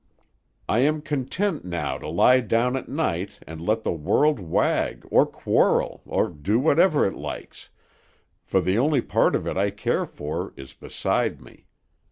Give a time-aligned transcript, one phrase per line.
[0.67, 5.27] I am content now to lie down at night, and let the world wag, or
[5.27, 7.69] quarrel, or do whatever it likes,
[8.43, 11.67] for the only part of it I care for is beside me.